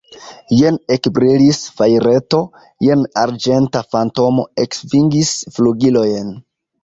Jen 0.59 0.77
ekbrilis 0.93 1.59
fajreto, 1.81 2.39
jen 2.87 3.05
arĝenta 3.25 3.83
fantomo 3.91 4.47
eksvingis 4.65 5.35
flugilojn. 5.59 6.35